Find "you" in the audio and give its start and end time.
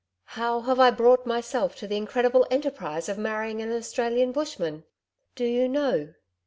5.45-5.69